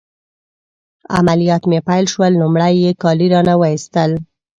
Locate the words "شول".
2.13-2.33